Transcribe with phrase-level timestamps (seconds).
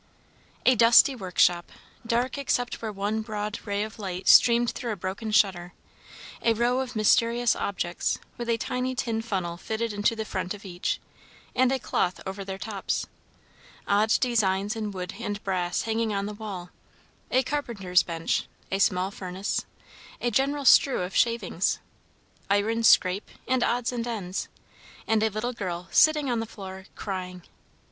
[0.65, 1.71] A dusty workshop,
[2.07, 5.73] dark except where one broad ray of light streamed through a broken shutter,
[6.41, 10.65] a row of mysterious objects, with a tiny tin funnel fitted into the front of
[10.65, 10.99] each,
[11.55, 13.05] and a cloth over their tops,
[13.87, 16.71] odd designs in wood and brass hanging on the wall,
[17.29, 19.67] a carpenter's bench, a small furnace,
[20.19, 21.77] a general strew of shavings,
[22.49, 24.47] iron scrape, and odds and ends,
[25.05, 27.43] and a little girl sitting on the floor, crying.